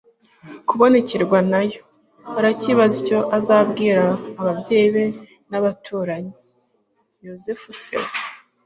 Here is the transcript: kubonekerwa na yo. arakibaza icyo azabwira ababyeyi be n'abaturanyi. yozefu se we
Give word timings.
kubonekerwa 0.67 1.37
na 1.51 1.61
yo. 1.69 1.79
arakibaza 2.37 2.95
icyo 3.01 3.19
azabwira 3.37 4.03
ababyeyi 4.39 4.87
be 4.95 5.05
n'abaturanyi. 5.49 6.33
yozefu 7.25 7.67
se 7.83 7.95
we 8.01 8.09